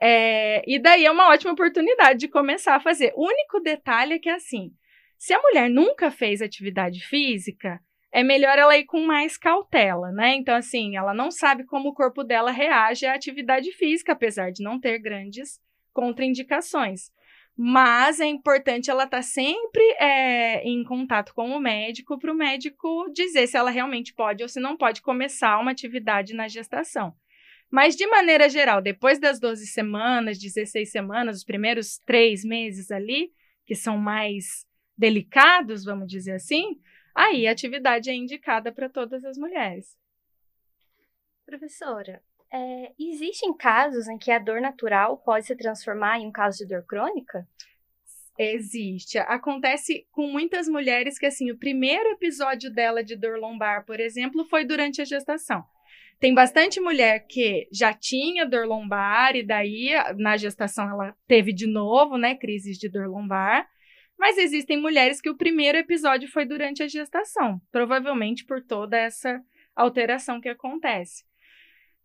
É, 0.00 0.62
e 0.64 0.78
daí 0.78 1.04
é 1.04 1.10
uma 1.10 1.30
ótima 1.30 1.52
oportunidade 1.52 2.20
de 2.20 2.28
começar 2.28 2.76
a 2.76 2.80
fazer. 2.80 3.12
O 3.16 3.26
único 3.26 3.58
detalhe 3.58 4.14
é 4.14 4.18
que 4.18 4.28
assim, 4.28 4.70
se 5.18 5.34
a 5.34 5.42
mulher 5.42 5.68
nunca 5.68 6.08
fez 6.08 6.40
atividade 6.40 7.00
física, 7.00 7.80
é 8.12 8.22
melhor 8.22 8.56
ela 8.56 8.78
ir 8.78 8.84
com 8.84 9.04
mais 9.04 9.36
cautela, 9.36 10.12
né? 10.12 10.36
Então, 10.36 10.54
assim, 10.54 10.96
ela 10.96 11.12
não 11.12 11.30
sabe 11.30 11.64
como 11.64 11.88
o 11.88 11.94
corpo 11.94 12.22
dela 12.22 12.52
reage 12.52 13.04
à 13.04 13.14
atividade 13.14 13.72
física, 13.72 14.12
apesar 14.12 14.52
de 14.52 14.62
não 14.62 14.78
ter 14.78 14.98
grandes 15.00 15.58
contraindicações. 15.92 17.10
Mas 17.56 18.20
é 18.20 18.26
importante 18.26 18.90
ela 18.90 19.04
estar 19.04 19.18
tá 19.18 19.22
sempre 19.22 19.82
é, 19.98 20.62
em 20.62 20.84
contato 20.84 21.32
com 21.32 21.50
o 21.50 21.58
médico 21.58 22.18
para 22.18 22.30
o 22.30 22.34
médico 22.34 23.10
dizer 23.14 23.46
se 23.46 23.56
ela 23.56 23.70
realmente 23.70 24.12
pode 24.12 24.42
ou 24.42 24.48
se 24.48 24.60
não 24.60 24.76
pode 24.76 25.00
começar 25.00 25.58
uma 25.58 25.70
atividade 25.70 26.34
na 26.34 26.48
gestação. 26.48 27.16
Mas, 27.70 27.96
de 27.96 28.06
maneira 28.06 28.48
geral, 28.48 28.80
depois 28.80 29.18
das 29.18 29.40
12 29.40 29.66
semanas, 29.66 30.38
16 30.38 30.90
semanas, 30.90 31.38
os 31.38 31.44
primeiros 31.44 31.98
três 31.98 32.44
meses 32.44 32.90
ali, 32.90 33.32
que 33.64 33.74
são 33.74 33.96
mais 33.96 34.66
delicados, 34.96 35.84
vamos 35.84 36.08
dizer 36.08 36.32
assim, 36.32 36.80
aí 37.14 37.46
a 37.46 37.52
atividade 37.52 38.08
é 38.08 38.14
indicada 38.14 38.70
para 38.70 38.88
todas 38.88 39.24
as 39.24 39.36
mulheres. 39.36 39.96
Professora, 41.44 42.22
é, 42.52 42.92
existem 42.98 43.54
casos 43.56 44.08
em 44.08 44.18
que 44.18 44.30
a 44.30 44.38
dor 44.38 44.60
natural 44.60 45.18
pode 45.18 45.46
se 45.46 45.56
transformar 45.56 46.18
em 46.18 46.26
um 46.26 46.32
caso 46.32 46.58
de 46.58 46.66
dor 46.66 46.84
crônica? 46.84 47.46
Existe. 48.38 49.18
Acontece 49.18 50.06
com 50.12 50.26
muitas 50.26 50.68
mulheres 50.68 51.18
que, 51.18 51.26
assim, 51.26 51.50
o 51.50 51.58
primeiro 51.58 52.10
episódio 52.10 52.70
dela 52.70 53.02
de 53.02 53.16
dor 53.16 53.38
lombar, 53.38 53.84
por 53.86 53.98
exemplo, 53.98 54.44
foi 54.44 54.64
durante 54.64 55.00
a 55.00 55.04
gestação. 55.04 55.64
Tem 56.18 56.34
bastante 56.34 56.80
mulher 56.80 57.26
que 57.26 57.68
já 57.72 57.92
tinha 57.92 58.46
dor 58.46 58.66
lombar 58.66 59.36
e 59.36 59.42
daí 59.42 59.90
na 60.16 60.36
gestação 60.36 60.88
ela 60.88 61.14
teve 61.26 61.52
de 61.52 61.66
novo, 61.66 62.16
né, 62.16 62.34
crises 62.34 62.78
de 62.78 62.88
dor 62.88 63.06
lombar. 63.06 63.66
Mas 64.18 64.38
existem 64.38 64.80
mulheres 64.80 65.20
que 65.20 65.28
o 65.28 65.36
primeiro 65.36 65.76
episódio 65.76 66.28
foi 66.30 66.46
durante 66.46 66.82
a 66.82 66.88
gestação, 66.88 67.60
provavelmente 67.70 68.46
por 68.46 68.62
toda 68.62 68.96
essa 68.96 69.42
alteração 69.74 70.40
que 70.40 70.48
acontece. 70.48 71.22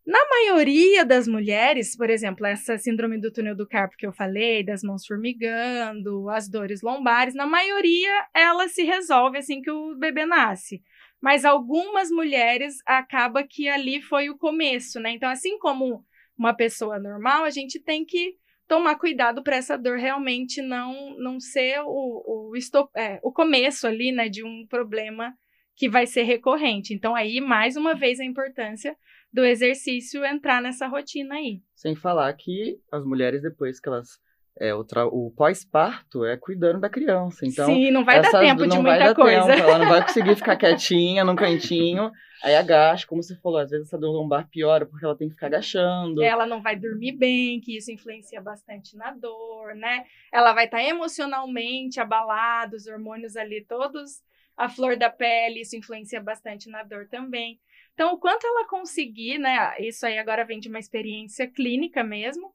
Na 0.05 0.20
maioria 0.29 1.05
das 1.05 1.27
mulheres, 1.27 1.96
por 1.96 2.10
exemplo, 2.10 2.46
essa 2.46 2.75
síndrome 2.77 3.20
do 3.20 3.31
túnel 3.31 3.55
do 3.55 3.67
carpo 3.67 3.96
que 3.96 4.05
eu 4.05 4.12
falei, 4.12 4.63
das 4.63 4.81
mãos 4.81 5.05
formigando, 5.05 6.27
as 6.29 6.50
dores 6.50 6.81
lombares, 6.81 7.36
na 7.36 7.46
maioria 7.46 8.27
ela 8.34 8.67
se 8.67 8.84
resolve 8.84 9.38
assim 9.38 9.62
que 9.62 9.70
o 9.70 9.96
bebê 9.96 10.25
nasce. 10.25 10.81
Mas 11.22 11.46
algumas 11.46 12.10
mulheres 12.10 12.77
acaba 12.86 13.43
que 13.43 13.70
ali 13.70 14.01
foi 14.01 14.29
o 14.29 14.38
começo, 14.38 15.00
né? 15.00 15.12
Então, 15.12 15.29
assim 15.29 15.60
como 15.60 16.03
uma 16.36 16.53
pessoa 16.55 16.98
normal, 16.98 17.43
a 17.43 17.51
gente 17.51 17.79
tem 17.79 18.03
que 18.03 18.36
tomar 18.67 18.96
cuidado 18.96 19.43
para 19.43 19.58
essa 19.58 19.77
dor 19.77 20.00
realmente 20.00 20.62
não 20.62 21.15
não 21.20 21.39
ser 21.39 21.81
o, 21.81 22.50
o, 22.50 22.55
estop, 22.55 22.89
é, 22.98 23.20
o 23.22 23.31
começo 23.31 23.86
ali, 23.86 24.12
né, 24.12 24.29
de 24.29 24.43
um 24.43 24.65
problema 24.67 25.36
que 25.75 25.88
vai 25.89 26.08
ser 26.08 26.24
recorrente. 26.24 26.93
Então, 26.93 27.15
aí, 27.15 27.39
mais 27.39 27.75
uma 27.75 27.93
vez, 27.93 28.20
a 28.20 28.25
importância 28.25 28.98
do 29.34 29.46
exercício 29.46 30.26
entrar 30.26 30.62
nessa 30.62 30.88
rotina 30.88 31.36
aí. 31.36 31.62
Sem 31.76 31.96
falar 31.96 32.32
que 32.34 32.80
as 32.92 33.06
mulheres, 33.06 33.42
depois 33.42 33.80
que 33.80 33.88
elas. 33.88 34.20
É, 34.60 34.76
o, 34.76 34.86
o 35.12 35.32
pós-parto 35.32 36.26
é 36.26 36.36
cuidando 36.36 36.82
da 36.82 36.90
criança. 36.90 37.46
Então, 37.46 37.66
Sim, 37.68 37.90
não 37.90 38.04
vai 38.04 38.22
dar 38.22 38.32
tempo 38.32 38.68
de 38.68 38.78
muita 38.78 39.16
coisa. 39.16 39.48
Tempo, 39.48 39.62
ela 39.62 39.78
não 39.80 39.88
vai 39.88 40.02
conseguir 40.02 40.36
ficar 40.36 40.58
quietinha 40.58 41.24
num 41.24 41.38
cantinho. 41.38 42.12
Aí 42.44 42.56
agacha, 42.56 43.08
como 43.08 43.24
você 43.24 43.36
falou, 43.38 43.60
às 43.60 43.70
vezes 43.70 43.88
essa 43.88 43.98
dor 43.98 44.12
lombar 44.12 44.50
piora 44.50 44.86
porque 44.86 45.06
ela 45.06 45.16
tem 45.16 45.30
que 45.30 45.36
ficar 45.36 45.48
agachando. 45.48 46.22
Ela 46.22 46.46
não 46.46 46.62
vai 46.62 46.76
dormir 46.76 47.14
bem, 47.14 47.62
que 47.62 47.78
isso 47.78 47.92
influencia 47.92 48.42
bastante 48.42 48.98
na 48.98 49.12
dor, 49.12 49.74
né? 49.74 50.04
Ela 50.34 50.52
vai 50.52 50.66
estar 50.66 50.78
tá 50.78 50.84
emocionalmente 50.84 52.02
abalada, 52.02 52.76
os 52.76 52.88
hormônios 52.88 53.38
ali 53.38 53.64
todos 53.64 54.22
a 54.58 54.70
flor 54.70 54.96
da 54.96 55.10
pele, 55.10 55.62
isso 55.62 55.76
influencia 55.76 56.22
bastante 56.22 56.70
na 56.70 56.84
dor 56.84 57.08
também. 57.08 57.60
Então, 58.01 58.15
o 58.15 58.17
quanto 58.17 58.48
ela 58.48 58.67
conseguir, 58.67 59.38
né? 59.38 59.79
Isso 59.79 60.08
aí 60.08 60.17
agora 60.17 60.43
vem 60.43 60.60
de 60.60 60.67
uma 60.67 60.79
experiência 60.79 61.48
clínica 61.48 62.03
mesmo. 62.03 62.51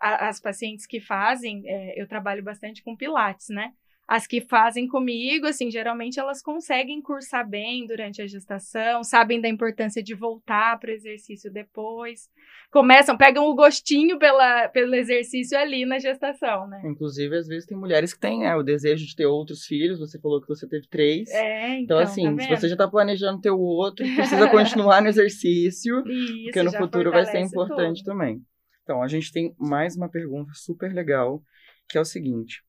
A, 0.00 0.26
as 0.26 0.40
pacientes 0.40 0.86
que 0.86 0.98
fazem, 0.98 1.62
é, 1.66 2.02
eu 2.02 2.08
trabalho 2.08 2.42
bastante 2.42 2.82
com 2.82 2.96
Pilates, 2.96 3.48
né? 3.48 3.72
As 4.08 4.26
que 4.26 4.40
fazem 4.40 4.88
comigo, 4.88 5.46
assim, 5.46 5.70
geralmente 5.70 6.18
elas 6.18 6.40
conseguem 6.40 7.02
cursar 7.02 7.46
bem 7.46 7.86
durante 7.86 8.22
a 8.22 8.26
gestação, 8.26 9.04
sabem 9.04 9.38
da 9.38 9.50
importância 9.50 10.02
de 10.02 10.14
voltar 10.14 10.80
para 10.80 10.88
o 10.88 10.94
exercício 10.94 11.52
depois. 11.52 12.30
Começam, 12.70 13.18
pegam 13.18 13.44
o 13.44 13.54
gostinho 13.54 14.18
pela, 14.18 14.66
pelo 14.68 14.94
exercício 14.94 15.58
ali 15.58 15.84
na 15.84 15.98
gestação, 15.98 16.66
né? 16.66 16.80
Inclusive, 16.86 17.36
às 17.36 17.46
vezes 17.46 17.66
tem 17.66 17.76
mulheres 17.76 18.14
que 18.14 18.18
têm 18.18 18.46
é, 18.46 18.56
o 18.56 18.62
desejo 18.62 19.04
de 19.04 19.14
ter 19.14 19.26
outros 19.26 19.66
filhos. 19.66 19.98
Você 19.98 20.18
falou 20.18 20.40
que 20.40 20.48
você 20.48 20.66
teve 20.66 20.88
três. 20.88 21.28
É, 21.28 21.80
então, 21.80 21.82
então 21.82 21.98
assim, 21.98 22.34
tá 22.34 22.42
se 22.44 22.48
você 22.48 22.68
já 22.68 22.76
está 22.76 22.88
planejando 22.88 23.42
ter 23.42 23.50
o 23.50 23.60
outro, 23.60 24.06
precisa 24.16 24.48
continuar 24.48 25.02
no 25.02 25.08
exercício, 25.08 26.02
Isso, 26.08 26.44
porque 26.44 26.62
no 26.62 26.72
futuro 26.72 27.10
vai 27.10 27.26
ser 27.26 27.40
importante 27.40 28.02
tudo. 28.02 28.06
também. 28.06 28.40
Então, 28.84 29.02
a 29.02 29.06
gente 29.06 29.30
tem 29.30 29.54
mais 29.58 29.96
uma 29.96 30.08
pergunta 30.08 30.50
super 30.54 30.94
legal, 30.94 31.42
que 31.86 31.98
é 31.98 32.00
o 32.00 32.06
seguinte 32.06 32.66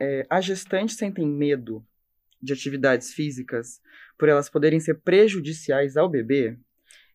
é, 0.00 0.26
as 0.30 0.44
gestantes 0.44 0.96
sentem 0.96 1.26
medo 1.26 1.84
de 2.42 2.52
atividades 2.52 3.12
físicas 3.12 3.80
por 4.18 4.28
elas 4.28 4.48
poderem 4.48 4.80
ser 4.80 5.00
prejudiciais 5.02 5.96
ao 5.96 6.08
bebê? 6.08 6.56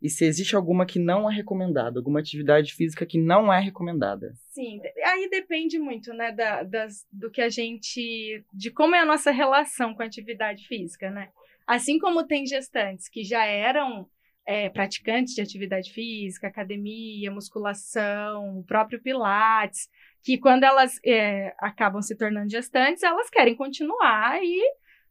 E 0.02 0.10
se 0.10 0.24
existe 0.24 0.56
alguma 0.56 0.86
que 0.86 1.00
não 1.00 1.30
é 1.30 1.34
recomendada, 1.34 2.00
alguma 2.00 2.20
atividade 2.20 2.74
física 2.74 3.06
que 3.06 3.18
não 3.18 3.52
é 3.52 3.60
recomendada? 3.60 4.34
Sim, 4.52 4.80
aí 5.04 5.28
depende 5.30 5.80
muito, 5.80 6.14
né, 6.14 6.32
da, 6.32 6.62
das, 6.64 7.08
do 7.12 7.32
que 7.32 7.42
a 7.42 7.50
gente. 7.50 8.46
de 8.54 8.70
como 8.70 8.96
é 8.96 9.00
a 9.00 9.06
nossa 9.06 9.32
relação 9.32 9.96
com 9.96 10.04
a 10.04 10.06
atividade 10.06 10.68
física, 10.68 11.10
né? 11.10 11.30
Assim 11.66 11.98
como 11.98 12.28
tem 12.28 12.46
gestantes 12.46 13.10
que 13.10 13.24
já 13.24 13.46
eram 13.46 14.08
é, 14.46 14.70
praticantes 14.70 15.34
de 15.34 15.42
atividade 15.42 15.92
física, 15.92 16.48
academia, 16.48 17.32
musculação, 17.32 18.60
o 18.60 18.64
próprio 18.64 19.02
Pilates, 19.02 19.90
que 20.24 20.38
quando 20.38 20.64
elas 20.64 21.00
é, 21.06 21.56
acabam 21.60 22.02
se 22.02 22.16
tornando 22.16 22.50
gestantes, 22.50 23.04
elas 23.04 23.30
querem 23.30 23.56
continuar 23.56 24.40
e, 24.44 24.62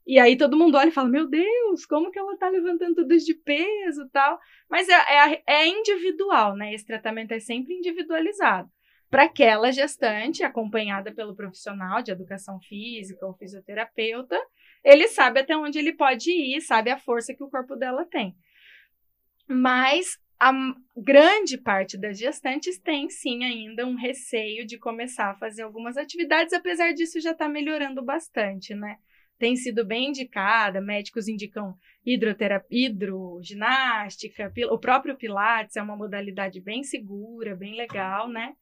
e 0.07 0.19
aí 0.19 0.37
todo 0.37 0.57
mundo 0.57 0.76
olha 0.76 0.88
e 0.88 0.93
fala, 0.93 1.09
meu 1.09 1.29
Deus, 1.29 1.85
como 1.87 2.11
que 2.11 2.19
ela 2.19 2.37
tá 2.37 2.49
levantando 2.49 2.95
tudo 2.97 3.17
de 3.17 3.35
peso 3.35 4.09
tal? 4.12 4.38
Mas 4.69 4.88
é, 4.88 4.95
é, 4.95 5.43
é 5.47 5.67
individual, 5.67 6.55
né? 6.57 6.73
Esse 6.73 6.87
tratamento 6.87 7.33
é 7.33 7.41
sempre 7.41 7.75
individualizado. 7.75 8.69
Para 9.11 9.25
aquela 9.25 9.71
gestante, 9.71 10.43
acompanhada 10.43 11.12
pelo 11.12 11.37
profissional 11.37 12.03
de 12.03 12.11
educação 12.11 12.59
física 12.61 13.25
ou 13.25 13.35
fisioterapeuta, 13.35 14.37
ele 14.83 15.07
sabe 15.09 15.41
até 15.41 15.57
onde 15.57 15.79
ele 15.79 15.93
pode 15.93 16.31
ir, 16.31 16.61
sabe 16.61 16.91
a 16.91 16.99
força 16.99 17.33
que 17.33 17.43
o 17.43 17.49
corpo 17.49 17.76
dela 17.76 18.05
tem. 18.05 18.37
Mas 19.49 20.19
a 20.39 20.53
grande 20.97 21.57
parte 21.59 21.97
das 21.97 22.19
gestantes 22.19 22.79
tem 22.79 23.09
sim 23.09 23.45
ainda 23.45 23.87
um 23.87 23.95
receio 23.95 24.67
de 24.67 24.79
começar 24.79 25.31
a 25.31 25.39
fazer 25.39 25.63
algumas 25.63 25.97
atividades, 25.97 26.53
apesar 26.53 26.93
disso 26.93 27.21
já 27.21 27.33
está 27.33 27.49
melhorando 27.49 28.05
bastante, 28.05 28.75
né? 28.75 28.97
Tem 29.39 29.57
sido 29.57 29.85
bem 29.85 30.09
indicada, 30.09 30.81
médicos 30.81 31.29
indicam 31.29 31.75
hidroterapia, 32.05 32.89
hidroginástica, 32.89 34.53
o 34.71 34.79
próprio 34.79 35.17
Pilates 35.17 35.77
é 35.77 35.83
uma 35.83 35.97
modalidade 35.97 36.61
bem 36.61 36.83
segura, 36.83 37.57
bem 37.57 37.75
legal, 37.75 38.29
né? 38.29 38.55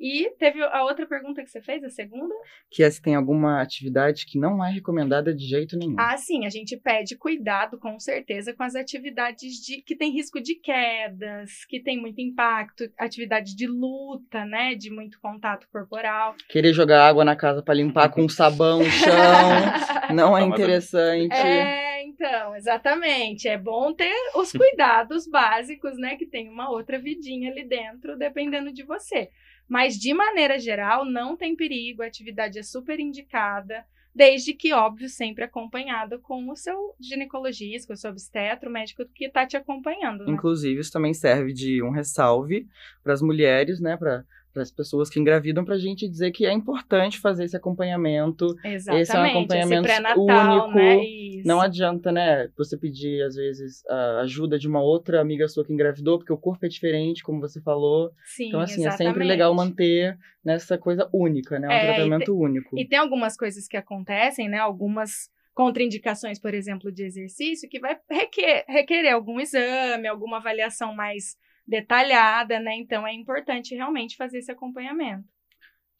E 0.00 0.30
teve 0.38 0.62
a 0.62 0.82
outra 0.82 1.06
pergunta 1.06 1.42
que 1.42 1.50
você 1.50 1.60
fez, 1.60 1.84
a 1.84 1.90
segunda? 1.90 2.34
Que 2.70 2.82
é 2.82 2.90
se 2.90 3.02
tem 3.02 3.14
alguma 3.14 3.60
atividade 3.60 4.24
que 4.24 4.38
não 4.38 4.64
é 4.64 4.70
recomendada 4.70 5.34
de 5.34 5.44
jeito 5.46 5.76
nenhum. 5.76 5.96
Ah, 5.98 6.16
sim, 6.16 6.46
a 6.46 6.48
gente 6.48 6.74
pede 6.74 7.16
cuidado, 7.16 7.78
com 7.78 8.00
certeza, 8.00 8.54
com 8.54 8.62
as 8.62 8.74
atividades 8.74 9.56
de 9.56 9.82
que 9.82 9.94
tem 9.94 10.10
risco 10.10 10.40
de 10.40 10.54
quedas, 10.54 11.66
que 11.66 11.80
tem 11.80 12.00
muito 12.00 12.18
impacto, 12.18 12.90
atividade 12.98 13.54
de 13.54 13.66
luta, 13.66 14.46
né? 14.46 14.74
De 14.74 14.90
muito 14.90 15.20
contato 15.20 15.68
corporal. 15.70 16.34
Querer 16.48 16.72
jogar 16.72 17.06
água 17.06 17.22
na 17.22 17.36
casa 17.36 17.62
para 17.62 17.74
limpar 17.74 18.08
com 18.08 18.26
sabão 18.26 18.80
o 18.80 18.84
chão 18.88 20.14
não 20.14 20.36
é 20.36 20.42
interessante. 20.42 21.34
É, 21.34 22.02
então, 22.04 22.56
exatamente. 22.56 23.48
É 23.48 23.58
bom 23.58 23.92
ter 23.92 24.14
os 24.34 24.50
cuidados 24.50 25.26
básicos, 25.26 25.98
né? 25.98 26.16
Que 26.16 26.24
tem 26.24 26.48
uma 26.48 26.70
outra 26.70 26.98
vidinha 26.98 27.50
ali 27.50 27.64
dentro, 27.64 28.16
dependendo 28.16 28.72
de 28.72 28.82
você. 28.82 29.28
Mas, 29.70 29.96
de 29.96 30.12
maneira 30.12 30.58
geral, 30.58 31.04
não 31.04 31.36
tem 31.36 31.54
perigo, 31.54 32.02
a 32.02 32.06
atividade 32.06 32.58
é 32.58 32.62
super 32.62 32.98
indicada, 32.98 33.84
desde 34.12 34.52
que, 34.52 34.72
óbvio, 34.72 35.08
sempre 35.08 35.44
acompanhada 35.44 36.18
com 36.18 36.50
o 36.50 36.56
seu 36.56 36.76
ginecologista, 36.98 37.86
com 37.86 37.92
o 37.92 37.96
seu 37.96 38.10
obstetra, 38.10 38.68
o 38.68 38.72
médico 38.72 39.04
que 39.14 39.26
está 39.26 39.46
te 39.46 39.56
acompanhando. 39.56 40.26
Né? 40.26 40.32
Inclusive, 40.32 40.80
isso 40.80 40.90
também 40.90 41.14
serve 41.14 41.52
de 41.52 41.80
um 41.84 41.90
ressalve 41.90 42.66
para 43.04 43.12
as 43.12 43.22
mulheres, 43.22 43.80
né? 43.80 43.96
Para 43.96 44.24
para 44.52 44.62
as 44.62 44.70
pessoas 44.70 45.08
que 45.08 45.20
engravidam, 45.20 45.64
para 45.64 45.76
a 45.76 45.78
gente 45.78 46.08
dizer 46.08 46.30
que 46.32 46.44
é 46.44 46.52
importante 46.52 47.18
fazer 47.18 47.44
esse 47.44 47.56
acompanhamento. 47.56 48.46
Exatamente, 48.64 49.02
esse 49.02 49.16
é 49.16 49.20
um 49.20 49.24
acompanhamento 49.24 49.88
único. 50.20 50.74
Né? 50.76 51.42
Não 51.44 51.60
adianta, 51.60 52.10
né, 52.12 52.48
você 52.56 52.76
pedir, 52.76 53.22
às 53.22 53.34
vezes, 53.36 53.82
a 53.86 54.20
ajuda 54.20 54.58
de 54.58 54.68
uma 54.68 54.82
outra 54.82 55.20
amiga 55.20 55.46
sua 55.48 55.64
que 55.64 55.72
engravidou, 55.72 56.18
porque 56.18 56.32
o 56.32 56.38
corpo 56.38 56.66
é 56.66 56.68
diferente, 56.68 57.22
como 57.22 57.40
você 57.40 57.60
falou. 57.60 58.10
Sim, 58.24 58.48
então, 58.48 58.60
assim, 58.60 58.80
exatamente. 58.82 59.02
é 59.02 59.06
sempre 59.06 59.24
legal 59.24 59.54
manter 59.54 60.18
nessa 60.44 60.76
coisa 60.76 61.08
única, 61.12 61.58
né? 61.58 61.68
Um 61.68 61.72
É, 61.72 61.82
e 61.82 61.94
tratamento 61.94 62.24
te- 62.24 62.30
único. 62.30 62.78
E 62.78 62.84
tem 62.86 62.98
algumas 62.98 63.36
coisas 63.36 63.66
que 63.68 63.76
acontecem, 63.76 64.48
né? 64.48 64.58
Algumas 64.58 65.30
contraindicações, 65.54 66.38
por 66.38 66.54
exemplo, 66.54 66.90
de 66.90 67.04
exercício, 67.04 67.68
que 67.68 67.78
vai 67.80 67.96
requer, 68.10 68.64
requerer 68.68 69.12
algum 69.12 69.38
exame, 69.40 70.08
alguma 70.08 70.38
avaliação 70.38 70.94
mais 70.94 71.36
detalhada, 71.70 72.58
né? 72.58 72.74
Então 72.76 73.06
é 73.06 73.14
importante 73.14 73.74
realmente 73.74 74.16
fazer 74.16 74.38
esse 74.38 74.50
acompanhamento. 74.50 75.24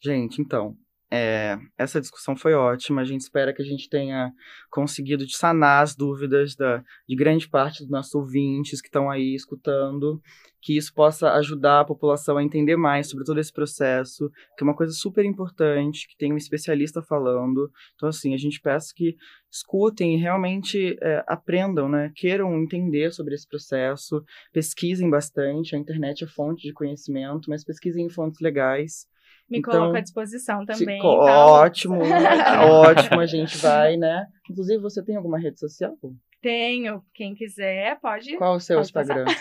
Gente, 0.03 0.41
então, 0.41 0.75
É, 1.13 1.59
essa 1.77 1.99
discussão 1.99 2.37
foi 2.37 2.53
ótima. 2.53 3.01
A 3.01 3.05
gente 3.05 3.19
espera 3.19 3.53
que 3.53 3.61
a 3.61 3.65
gente 3.65 3.89
tenha 3.89 4.31
conseguido 4.69 5.29
sanar 5.29 5.83
as 5.83 5.93
dúvidas 5.93 6.55
da, 6.55 6.81
de 7.07 7.15
grande 7.17 7.49
parte 7.49 7.79
dos 7.79 7.89
nossos 7.89 8.15
ouvintes 8.15 8.79
que 8.79 8.87
estão 8.87 9.09
aí 9.09 9.35
escutando, 9.35 10.21
que 10.61 10.77
isso 10.77 10.93
possa 10.93 11.33
ajudar 11.33 11.81
a 11.81 11.85
população 11.85 12.37
a 12.37 12.43
entender 12.43 12.77
mais 12.77 13.09
sobre 13.09 13.25
todo 13.25 13.41
esse 13.41 13.51
processo, 13.51 14.31
que 14.57 14.63
é 14.63 14.65
uma 14.65 14.75
coisa 14.75 14.93
super 14.93 15.25
importante, 15.25 16.07
que 16.07 16.15
tem 16.15 16.31
um 16.31 16.37
especialista 16.37 17.01
falando. 17.01 17.69
Então, 17.95 18.07
assim, 18.07 18.33
a 18.33 18.37
gente 18.37 18.61
peça 18.61 18.93
que 18.95 19.17
escutem 19.51 20.15
e 20.15 20.17
realmente 20.17 20.97
é, 21.01 21.25
aprendam, 21.27 21.89
né? 21.89 22.13
Queiram 22.15 22.57
entender 22.57 23.11
sobre 23.11 23.35
esse 23.35 23.45
processo, 23.45 24.23
pesquisem 24.53 25.09
bastante. 25.09 25.75
A 25.75 25.79
internet 25.79 26.23
é 26.23 26.27
fonte 26.27 26.65
de 26.65 26.71
conhecimento, 26.71 27.49
mas 27.49 27.65
pesquisem 27.65 28.05
em 28.05 28.09
fontes 28.09 28.39
legais 28.39 29.11
me 29.51 29.59
então, 29.59 29.73
coloco 29.73 29.97
à 29.97 30.01
disposição 30.01 30.65
também. 30.65 31.01
Se, 31.01 31.05
ótimo, 31.05 31.99
ótimo, 32.69 33.19
a 33.19 33.25
gente 33.25 33.57
vai, 33.57 33.97
né? 33.97 34.25
Inclusive, 34.49 34.81
você 34.81 35.03
tem 35.03 35.17
alguma 35.17 35.37
rede 35.37 35.59
social? 35.59 35.93
Tenho. 36.41 37.03
Quem 37.13 37.35
quiser, 37.35 37.99
pode. 38.01 38.37
Qual 38.37 38.55
o 38.55 38.59
seu 38.59 38.79
Instagram? 38.79 39.25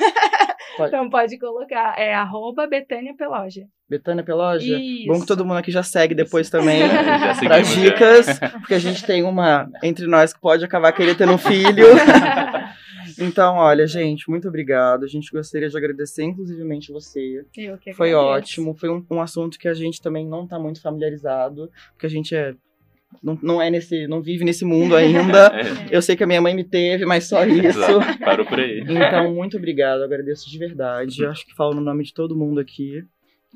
Pode. 0.77 0.95
Então 0.95 1.11
pode 1.11 1.37
colocar, 1.37 1.99
é 1.99 2.15
arroba 2.15 2.67
Betânia 2.67 3.13
Peloja. 3.15 3.67
Betânia 3.89 4.25
Peloja? 4.25 4.79
Isso. 4.79 5.09
Bom 5.09 5.21
que 5.21 5.27
todo 5.27 5.45
mundo 5.45 5.59
aqui 5.59 5.71
já 5.71 5.83
segue 5.83 6.15
depois 6.15 6.49
também 6.49 6.81
para 7.43 7.61
dicas, 7.61 8.39
porque 8.61 8.75
a 8.75 8.79
gente 8.79 9.05
tem 9.05 9.25
uma 9.25 9.69
entre 9.83 10.07
nós 10.07 10.33
que 10.33 10.41
pode 10.41 10.65
acabar 10.65 10.93
querendo 10.93 11.19
ter 11.19 11.29
um 11.29 11.37
filho. 11.37 11.87
Então, 13.21 13.57
olha, 13.57 13.87
gente, 13.87 14.29
muito 14.29 14.49
obrigado. 14.49 15.05
A 15.05 15.09
gente 15.09 15.31
gostaria 15.31 15.69
de 15.69 15.77
agradecer, 15.77 16.25
inclusivamente, 16.25 16.93
você. 16.93 17.45
Eu 17.57 17.79
que 17.79 17.93
Foi 17.93 18.15
ótimo. 18.15 18.75
Foi 18.75 18.89
um, 18.89 19.05
um 19.11 19.21
assunto 19.21 19.59
que 19.59 19.69
a 19.69 19.75
gente 19.75 20.01
também 20.01 20.27
não 20.27 20.45
está 20.45 20.59
muito 20.59 20.81
familiarizado, 20.81 21.71
porque 21.93 22.07
a 22.07 22.11
gente 22.11 22.35
é 22.35 22.55
não, 23.23 23.39
não 23.43 23.63
é 23.63 23.71
nesse, 23.71 24.07
não 24.07 24.23
vive 24.23 24.45
nesse 24.45 24.65
mundo 24.65 24.95
ainda. 24.95 25.49
é. 25.91 25.97
Eu 25.97 26.01
sei 26.01 26.15
que 26.15 26.23
a 26.23 26.27
minha 26.27 26.41
mãe 26.41 26.55
me 26.55 26.65
teve, 26.65 27.05
mas 27.05 27.29
só 27.29 27.45
isso. 27.45 27.67
Exato. 27.67 28.19
Parou 28.21 28.47
por 28.47 28.61
aí. 28.61 28.85
Então, 28.89 29.35
muito 29.35 29.57
obrigado, 29.57 30.03
agradeço 30.03 30.49
de 30.49 30.59
verdade. 30.59 31.25
Acho 31.27 31.45
que 31.47 31.55
falo 31.55 31.75
no 31.75 31.81
nome 31.81 32.05
de 32.05 32.15
todo 32.15 32.37
mundo 32.37 32.61
aqui. 32.61 33.05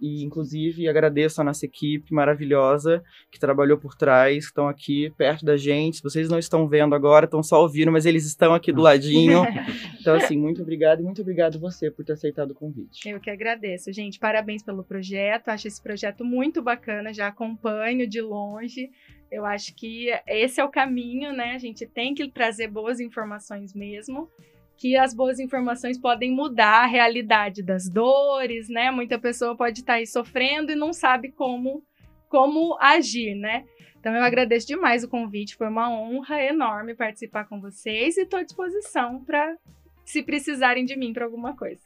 E, 0.00 0.24
inclusive, 0.24 0.88
agradeço 0.88 1.40
a 1.40 1.44
nossa 1.44 1.64
equipe 1.64 2.12
maravilhosa 2.12 3.02
que 3.30 3.38
trabalhou 3.38 3.78
por 3.78 3.94
trás, 3.94 4.44
estão 4.44 4.68
aqui 4.68 5.12
perto 5.16 5.44
da 5.44 5.56
gente. 5.56 6.02
Vocês 6.02 6.28
não 6.28 6.38
estão 6.38 6.68
vendo 6.68 6.94
agora, 6.94 7.26
estão 7.26 7.42
só 7.42 7.62
ouvindo, 7.62 7.92
mas 7.92 8.04
eles 8.04 8.26
estão 8.26 8.54
aqui 8.54 8.72
do 8.72 8.82
ladinho. 8.82 9.42
Então, 10.04 10.16
assim, 10.16 10.36
muito 10.36 10.60
obrigado 10.60 11.00
e 11.00 11.02
muito 11.02 11.22
obrigado 11.22 11.58
você 11.58 11.90
por 11.90 12.04
ter 12.04 12.12
aceitado 12.12 12.50
o 12.50 12.54
convite. 12.54 13.08
Eu 13.08 13.18
que 13.18 13.30
agradeço, 13.30 13.90
gente. 13.90 14.18
Parabéns 14.18 14.62
pelo 14.62 14.84
projeto. 14.84 15.48
Acho 15.48 15.66
esse 15.66 15.82
projeto 15.82 16.22
muito 16.22 16.60
bacana. 16.60 17.14
Já 17.14 17.28
acompanho 17.28 18.06
de 18.06 18.20
longe. 18.20 18.90
Eu 19.30 19.46
acho 19.46 19.74
que 19.74 20.08
esse 20.26 20.60
é 20.60 20.64
o 20.64 20.68
caminho, 20.68 21.32
né? 21.32 21.52
A 21.54 21.58
gente 21.58 21.86
tem 21.86 22.14
que 22.14 22.30
trazer 22.30 22.68
boas 22.68 23.00
informações 23.00 23.72
mesmo 23.72 24.28
que 24.76 24.96
as 24.96 25.14
boas 25.14 25.38
informações 25.38 25.98
podem 25.98 26.30
mudar 26.30 26.84
a 26.84 26.86
realidade 26.86 27.62
das 27.62 27.88
dores, 27.88 28.68
né? 28.68 28.90
Muita 28.90 29.18
pessoa 29.18 29.56
pode 29.56 29.80
estar 29.80 29.94
aí 29.94 30.06
sofrendo 30.06 30.72
e 30.72 30.76
não 30.76 30.92
sabe 30.92 31.30
como 31.30 31.82
como 32.28 32.76
agir, 32.80 33.36
né? 33.36 33.64
Então 33.98 34.14
eu 34.14 34.22
agradeço 34.22 34.66
demais 34.66 35.04
o 35.04 35.08
convite, 35.08 35.56
foi 35.56 35.68
uma 35.68 35.88
honra 35.88 36.42
enorme 36.42 36.94
participar 36.94 37.44
com 37.44 37.60
vocês 37.60 38.16
e 38.16 38.22
estou 38.22 38.40
à 38.40 38.42
disposição 38.42 39.24
para 39.24 39.56
se 40.04 40.22
precisarem 40.22 40.84
de 40.84 40.96
mim 40.96 41.12
para 41.12 41.24
alguma 41.24 41.56
coisa. 41.56 41.80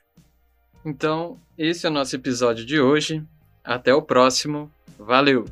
Então, 0.85 1.39
esse 1.57 1.87
é 1.87 1.91
o 1.91 1.93
nosso 1.93 2.17
episódio 2.17 2.65
de 2.65 2.81
hoje. 2.81 3.23
Até 3.63 3.95
o 3.95 4.03
próximo. 4.03 4.71
Valeu! 4.99 5.45